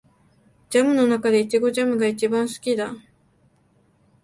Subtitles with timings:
[0.71, 2.95] ジャムの中でイチゴジャムが一番好きだ